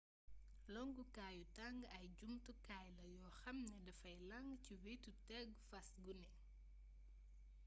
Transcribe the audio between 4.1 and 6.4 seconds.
lang ci wetu tegu fas gune